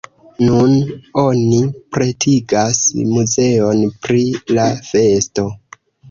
[0.43, 0.71] Nun
[1.23, 1.59] oni
[1.97, 4.23] pretigas muzeon pri
[4.57, 5.45] la festo.